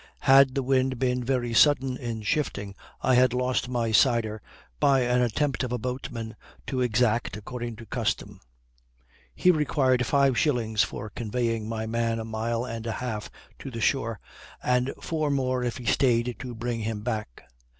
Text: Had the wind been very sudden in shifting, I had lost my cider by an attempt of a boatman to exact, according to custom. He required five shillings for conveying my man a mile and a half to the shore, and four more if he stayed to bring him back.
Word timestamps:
Had 0.21 0.55
the 0.55 0.63
wind 0.63 0.97
been 0.97 1.23
very 1.23 1.53
sudden 1.53 1.95
in 1.95 2.23
shifting, 2.23 2.73
I 3.03 3.13
had 3.13 3.33
lost 3.35 3.69
my 3.69 3.91
cider 3.91 4.41
by 4.79 5.01
an 5.01 5.21
attempt 5.21 5.61
of 5.63 5.71
a 5.71 5.77
boatman 5.77 6.35
to 6.65 6.81
exact, 6.81 7.37
according 7.37 7.75
to 7.75 7.85
custom. 7.85 8.39
He 9.35 9.51
required 9.51 10.07
five 10.07 10.39
shillings 10.39 10.81
for 10.81 11.11
conveying 11.11 11.69
my 11.69 11.85
man 11.85 12.17
a 12.17 12.25
mile 12.25 12.65
and 12.65 12.87
a 12.87 12.93
half 12.93 13.29
to 13.59 13.69
the 13.69 13.79
shore, 13.79 14.19
and 14.63 14.91
four 15.03 15.29
more 15.29 15.63
if 15.63 15.77
he 15.77 15.85
stayed 15.85 16.35
to 16.39 16.55
bring 16.55 16.79
him 16.79 17.01
back. 17.01 17.43